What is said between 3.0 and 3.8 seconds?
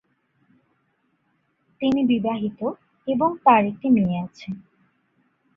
এবং তার